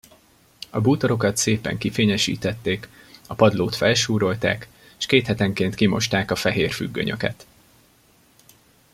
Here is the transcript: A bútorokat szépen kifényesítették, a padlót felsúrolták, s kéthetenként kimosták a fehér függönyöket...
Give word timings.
A 0.69 0.81
bútorokat 0.81 1.37
szépen 1.37 1.77
kifényesítették, 1.77 2.87
a 3.27 3.33
padlót 3.33 3.75
felsúrolták, 3.75 4.67
s 4.97 5.05
kéthetenként 5.05 5.75
kimosták 5.75 6.31
a 6.31 6.35
fehér 6.35 6.71
függönyöket... 6.71 7.45